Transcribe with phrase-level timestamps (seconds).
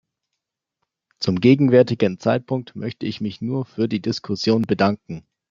[1.19, 5.27] Zum gegenwärtigen Zeitpunkt möchte ich mich nur für die Diskussion bedanken.